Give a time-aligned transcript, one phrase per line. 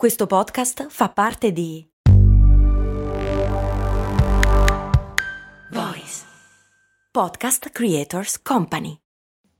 [0.00, 1.86] Questo podcast fa parte di
[5.70, 6.24] Voice
[7.10, 8.96] Podcast Creators Company.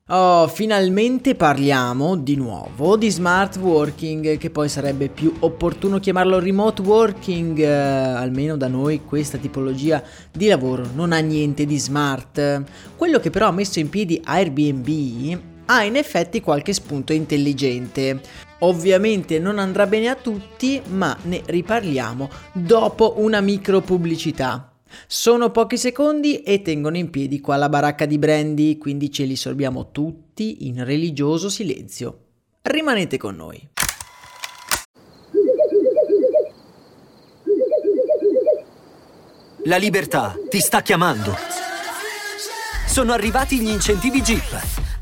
[0.09, 6.81] Oh, finalmente parliamo di nuovo di smart working, che poi sarebbe più opportuno chiamarlo remote
[6.81, 10.03] working, eh, almeno da noi questa tipologia
[10.33, 12.65] di lavoro non ha niente di smart.
[12.97, 18.49] Quello che però ha messo in piedi Airbnb ha in effetti qualche spunto intelligente.
[18.61, 24.73] Ovviamente non andrà bene a tutti, ma ne riparliamo dopo una micro pubblicità.
[25.07, 29.37] Sono pochi secondi e tengono in piedi qua la baracca di Brandy, quindi ce li
[29.37, 32.19] sorbiamo tutti in religioso silenzio.
[32.63, 33.69] Rimanete con noi.
[39.65, 41.35] La libertà ti sta chiamando.
[42.87, 44.90] Sono arrivati gli incentivi Jeep.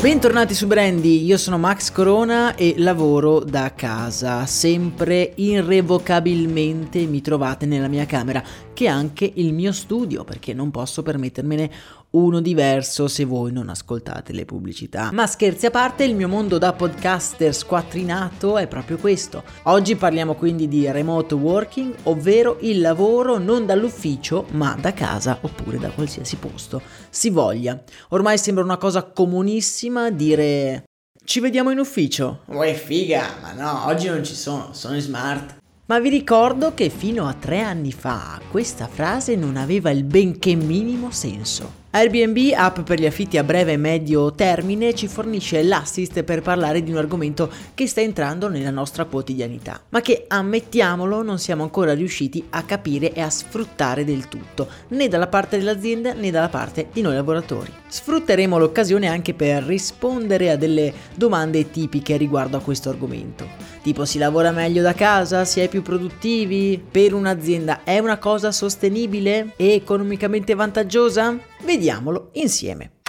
[0.00, 7.66] Bentornati su Brandy, io sono Max Corona e lavoro da casa, sempre irrevocabilmente mi trovate
[7.66, 11.70] nella mia camera, che è anche il mio studio, perché non posso permettermene
[12.12, 15.10] uno diverso se voi non ascoltate le pubblicità.
[15.12, 19.44] Ma scherzi a parte, il mio mondo da podcaster squattrinato è proprio questo.
[19.64, 25.78] Oggi parliamo quindi di remote working, ovvero il lavoro non dall'ufficio ma da casa oppure
[25.78, 27.80] da qualsiasi posto si voglia.
[28.08, 30.84] Ormai sembra una cosa comunissima dire
[31.24, 32.40] ci vediamo in ufficio.
[32.46, 35.58] Uè figa, ma no, oggi non ci sono, sono in smart.
[35.86, 40.54] Ma vi ricordo che fino a tre anni fa questa frase non aveva il benché
[40.54, 41.79] minimo senso.
[41.92, 46.84] Airbnb, app per gli affitti a breve e medio termine, ci fornisce l'assist per parlare
[46.84, 51.92] di un argomento che sta entrando nella nostra quotidianità, ma che, ammettiamolo, non siamo ancora
[51.92, 56.86] riusciti a capire e a sfruttare del tutto, né dalla parte dell'azienda né dalla parte
[56.92, 57.72] di noi lavoratori.
[57.88, 63.48] Sfrutteremo l'occasione anche per rispondere a delle domande tipiche riguardo a questo argomento.
[63.82, 65.44] Tipo si lavora meglio da casa?
[65.44, 66.80] Si è più produttivi?
[66.88, 71.49] Per un'azienda è una cosa sostenibile e economicamente vantaggiosa?
[71.64, 72.99] Vediamolo insieme.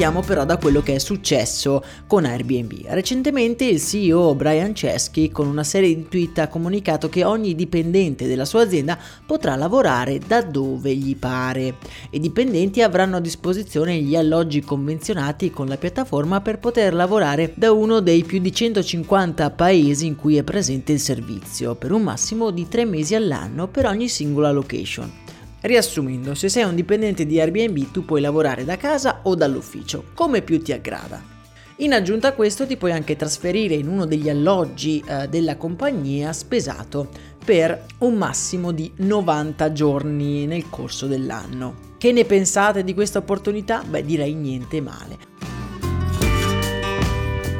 [0.00, 2.86] Partiamo però da quello che è successo con Airbnb.
[2.86, 8.26] Recentemente il CEO Brian Chesky con una serie di tweet ha comunicato che ogni dipendente
[8.26, 11.74] della sua azienda potrà lavorare da dove gli pare.
[12.12, 17.70] I dipendenti avranno a disposizione gli alloggi convenzionati con la piattaforma per poter lavorare da
[17.70, 22.50] uno dei più di 150 paesi in cui è presente il servizio, per un massimo
[22.50, 25.28] di 3 mesi all'anno per ogni singola location.
[25.62, 30.42] Riassumendo, se sei un dipendente di Airbnb tu puoi lavorare da casa o dall'ufficio, come
[30.42, 31.38] più ti aggrada.
[31.76, 36.32] In aggiunta a questo ti puoi anche trasferire in uno degli alloggi eh, della compagnia
[36.32, 37.08] spesato
[37.42, 41.88] per un massimo di 90 giorni nel corso dell'anno.
[41.96, 43.82] Che ne pensate di questa opportunità?
[43.82, 45.29] Beh, direi niente male.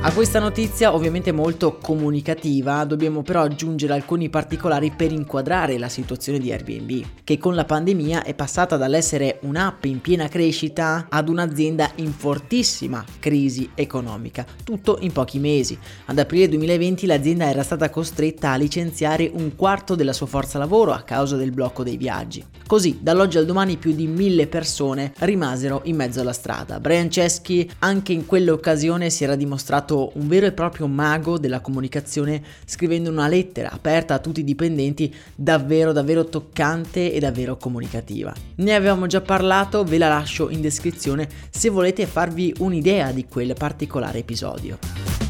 [0.02, 6.38] A questa notizia, ovviamente molto comunicativa, dobbiamo però aggiungere alcuni particolari per inquadrare la situazione
[6.38, 11.90] di Airbnb, che con la pandemia è passata dall'essere un'app in piena crescita ad un'azienda
[11.96, 15.78] in fortissima crisi economica, tutto in pochi mesi.
[16.06, 20.92] Ad aprile 2020 l'azienda era stata costretta a licenziare un quarto della sua forza lavoro
[20.92, 22.42] a causa del blocco dei viaggi.
[22.66, 26.80] Così, dall'oggi al domani più di mille persone rimasero in mezzo alla strada.
[26.80, 31.60] Brian Chesky anche in quell'occasione si era dimostrato diventato un vero e proprio mago della
[31.60, 38.32] comunicazione scrivendo una lettera aperta a tutti i dipendenti davvero davvero toccante e davvero comunicativa.
[38.56, 43.54] Ne avevamo già parlato, ve la lascio in descrizione se volete farvi un'idea di quel
[43.58, 45.29] particolare episodio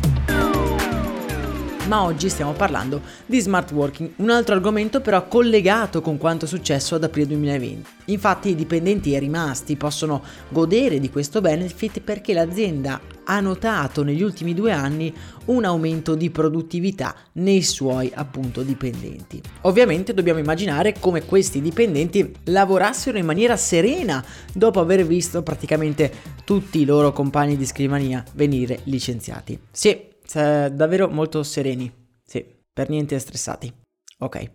[1.91, 6.94] ma oggi stiamo parlando di smart working, un altro argomento però collegato con quanto successo
[6.94, 7.91] ad aprile 2020.
[8.06, 14.55] Infatti i dipendenti rimasti possono godere di questo benefit perché l'azienda ha notato negli ultimi
[14.55, 15.12] due anni
[15.47, 19.43] un aumento di produttività nei suoi appunto dipendenti.
[19.62, 26.12] Ovviamente dobbiamo immaginare come questi dipendenti lavorassero in maniera serena dopo aver visto praticamente
[26.44, 29.59] tutti i loro compagni di scrivania venire licenziati.
[29.73, 31.93] Sì, davvero molto sereni.
[32.25, 33.73] Sì, per niente stressati.
[34.19, 34.50] Ok,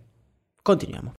[0.62, 1.14] continuiamo.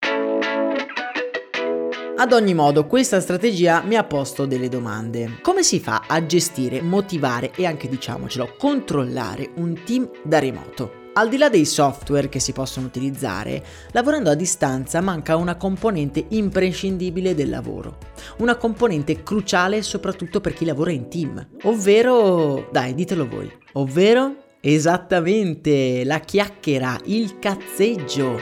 [2.19, 5.39] Ad ogni modo, questa strategia mi ha posto delle domande.
[5.43, 11.05] Come si fa a gestire, motivare e anche diciamocelo, controllare un team da remoto?
[11.13, 16.25] Al di là dei software che si possono utilizzare, lavorando a distanza manca una componente
[16.29, 17.99] imprescindibile del lavoro,
[18.39, 26.03] una componente cruciale soprattutto per chi lavora in team, ovvero, dai, ditelo voi, ovvero esattamente
[26.05, 28.37] la chiacchiera, il cazzeggio.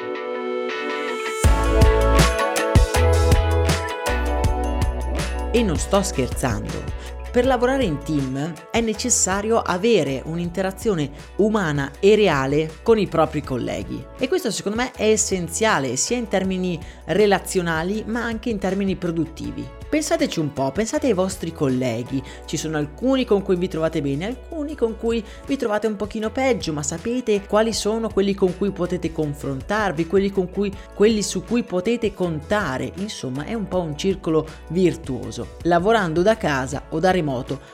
[5.52, 7.03] E non sto scherzando.
[7.34, 14.06] Per lavorare in team è necessario avere un'interazione umana e reale con i propri colleghi
[14.20, 19.69] e questo secondo me è essenziale sia in termini relazionali ma anche in termini produttivi.
[19.88, 24.26] Pensateci un po', pensate ai vostri colleghi, ci sono alcuni con cui vi trovate bene,
[24.26, 28.72] alcuni con cui vi trovate un pochino peggio, ma sapete quali sono quelli con cui
[28.72, 33.96] potete confrontarvi, quelli, con cui, quelli su cui potete contare, insomma è un po' un
[33.96, 35.58] circolo virtuoso.
[35.62, 37.23] Lavorando da casa o da remoto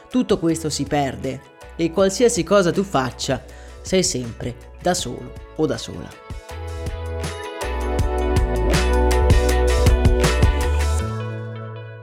[0.09, 1.41] tutto questo si perde
[1.77, 3.43] e qualsiasi cosa tu faccia
[3.83, 6.60] sei sempre da solo o da sola.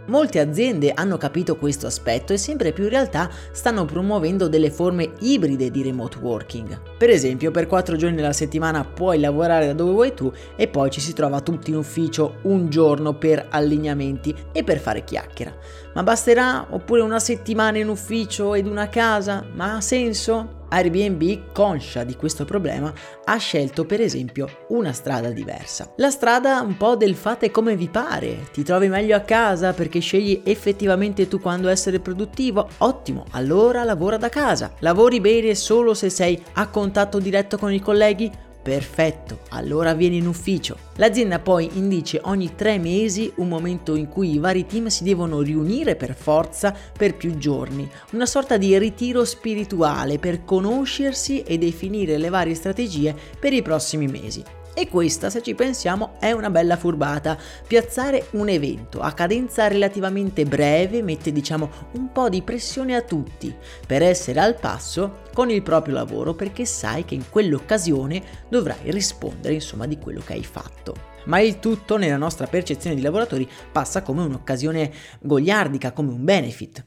[0.07, 5.11] Molte aziende hanno capito questo aspetto e sempre più in realtà stanno promuovendo delle forme
[5.19, 6.79] ibride di remote working.
[6.97, 10.89] Per esempio, per 4 giorni alla settimana puoi lavorare da dove vuoi tu e poi
[10.89, 15.53] ci si trova tutti in ufficio un giorno per allineamenti e per fare chiacchiera.
[15.93, 16.67] Ma basterà?
[16.69, 19.45] Oppure una settimana in ufficio ed una casa?
[19.53, 20.56] Ma ha senso?
[20.69, 22.93] Airbnb, conscia di questo problema,
[23.25, 25.93] ha scelto per esempio una strada diversa.
[25.97, 29.99] La strada un po' del fate come vi pare, ti trovi meglio a casa perché
[29.99, 32.67] scegli effettivamente tu quando essere produttivo?
[32.79, 34.73] Ottimo, allora lavora da casa.
[34.79, 38.45] Lavori bene solo se sei a contatto diretto con i colleghi?
[38.67, 40.77] Perfetto, allora vieni in ufficio.
[40.95, 45.39] L'azienda poi indice ogni tre mesi un momento in cui i vari team si devono
[45.39, 52.17] riunire per forza per più giorni, una sorta di ritiro spirituale per conoscersi e definire
[52.17, 54.43] le varie strategie per i prossimi mesi.
[54.77, 57.35] E questa, se ci pensiamo, è una bella furbata.
[57.65, 63.51] Piazzare un evento a cadenza relativamente breve mette, diciamo, un po' di pressione a tutti
[63.87, 69.55] per essere al passo con il proprio lavoro perché sai che in quell'occasione dovrai rispondere,
[69.55, 74.03] insomma, di quello che hai fatto ma il tutto nella nostra percezione di lavoratori passa
[74.03, 76.85] come un'occasione goliardica, come un benefit.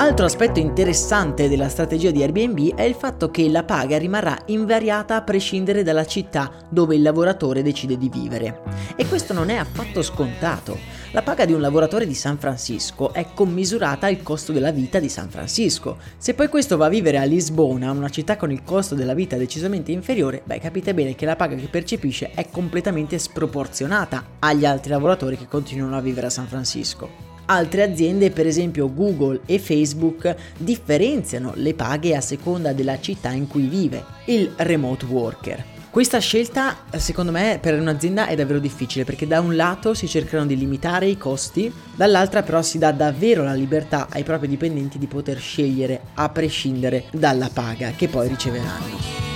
[0.00, 5.16] Altro aspetto interessante della strategia di Airbnb è il fatto che la paga rimarrà invariata
[5.16, 8.62] a prescindere dalla città dove il lavoratore decide di vivere.
[8.94, 10.78] E questo non è affatto scontato.
[11.10, 15.08] La paga di un lavoratore di San Francisco è commisurata al costo della vita di
[15.08, 15.98] San Francisco.
[16.16, 19.36] Se poi questo va a vivere a Lisbona, una città con il costo della vita
[19.36, 24.90] decisamente inferiore, beh capite bene che la paga che percepisce è completamente sproporzionata agli altri
[24.90, 27.27] lavoratori che continuano a vivere a San Francisco.
[27.50, 33.46] Altre aziende, per esempio Google e Facebook, differenziano le paghe a seconda della città in
[33.46, 35.64] cui vive, il remote worker.
[35.88, 40.44] Questa scelta, secondo me, per un'azienda è davvero difficile perché da un lato si cercano
[40.44, 45.06] di limitare i costi, dall'altra però si dà davvero la libertà ai propri dipendenti di
[45.06, 49.27] poter scegliere a prescindere dalla paga che poi riceveranno.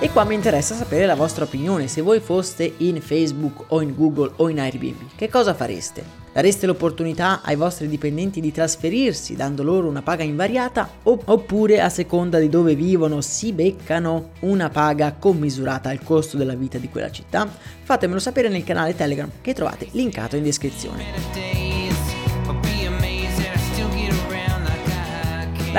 [0.00, 3.96] E qua mi interessa sapere la vostra opinione, se voi foste in Facebook o in
[3.96, 6.04] Google o in Airbnb, che cosa fareste?
[6.32, 12.38] Dareste l'opportunità ai vostri dipendenti di trasferirsi dando loro una paga invariata oppure a seconda
[12.38, 17.48] di dove vivono si beccano una paga commisurata al costo della vita di quella città?
[17.82, 21.67] Fatemelo sapere nel canale Telegram che trovate linkato in descrizione.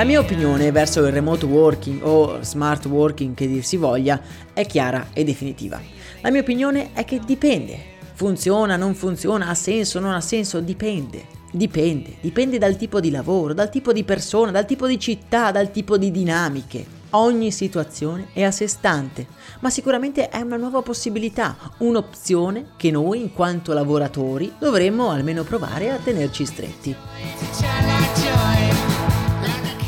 [0.00, 4.18] La mia opinione verso il remote working o smart working che dir si voglia
[4.54, 5.78] è chiara e definitiva.
[6.22, 7.78] La mia opinione è che dipende.
[8.14, 11.26] Funziona, non funziona, ha senso, non ha senso, dipende.
[11.52, 15.70] Dipende, dipende dal tipo di lavoro, dal tipo di persona, dal tipo di città, dal
[15.70, 16.86] tipo di dinamiche.
[17.10, 19.26] Ogni situazione è a sé stante,
[19.60, 25.90] ma sicuramente è una nuova possibilità, un'opzione che noi in quanto lavoratori dovremmo almeno provare
[25.90, 26.96] a tenerci stretti.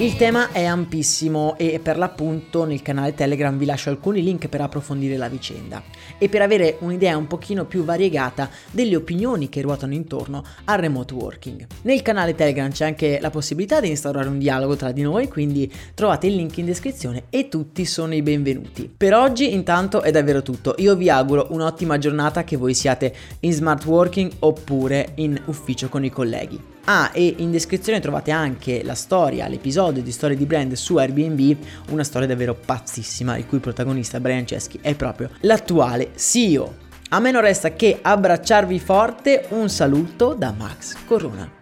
[0.03, 4.61] Il tema è ampissimo e per l'appunto nel canale Telegram vi lascio alcuni link per
[4.61, 5.81] approfondire la vicenda
[6.19, 11.15] e per avere un'idea un pochino più variegata delle opinioni che ruotano intorno al remote
[11.15, 11.67] working.
[11.83, 15.73] Nel canale Telegram c'è anche la possibilità di instaurare un dialogo tra di noi, quindi
[15.95, 18.93] trovate il link in descrizione e tutti sono i benvenuti.
[18.95, 23.53] Per oggi intanto è davvero tutto, io vi auguro un'ottima giornata che voi siate in
[23.53, 26.71] smart working oppure in ufficio con i colleghi.
[26.85, 31.57] Ah, e in descrizione trovate anche la storia, l'episodio di Storie di Brand su Airbnb,
[31.91, 36.81] una storia davvero pazzissima, il cui protagonista Brian Chesky è proprio l'attuale CEO.
[37.11, 41.62] A me non resta che abbracciarvi forte, un saluto da Max Corona.